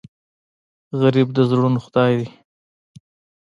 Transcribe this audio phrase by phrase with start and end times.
[1.01, 2.27] غریب د زړونو خدای دی